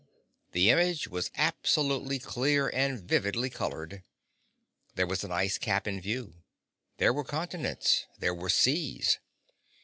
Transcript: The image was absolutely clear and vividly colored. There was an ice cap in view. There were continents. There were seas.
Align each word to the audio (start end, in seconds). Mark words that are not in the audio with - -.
The 0.53 0.71
image 0.71 1.09
was 1.09 1.29
absolutely 1.37 2.17
clear 2.17 2.69
and 2.69 2.99
vividly 2.99 3.51
colored. 3.51 4.01
There 4.95 5.05
was 5.05 5.23
an 5.23 5.31
ice 5.31 5.59
cap 5.59 5.87
in 5.87 6.01
view. 6.01 6.41
There 6.97 7.13
were 7.13 7.23
continents. 7.23 8.07
There 8.17 8.33
were 8.33 8.49
seas. 8.49 9.19